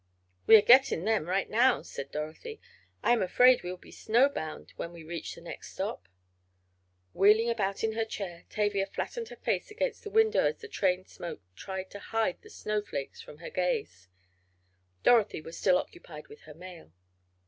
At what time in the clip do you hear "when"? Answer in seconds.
4.75-4.91